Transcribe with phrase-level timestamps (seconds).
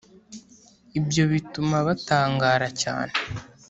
[0.99, 3.13] Ibyo bituma batangara cyane